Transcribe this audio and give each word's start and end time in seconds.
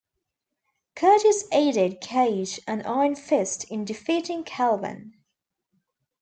Curtis 0.95 1.43
aided 1.51 2.01
Cage 2.01 2.59
and 2.65 2.81
Iron 2.87 3.15
Fist 3.15 3.65
in 3.65 3.85
defeating 3.85 4.43
Calvin. 4.43 5.13